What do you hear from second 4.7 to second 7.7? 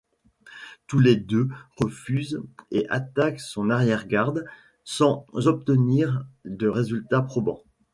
sans obtenir de résultats probants.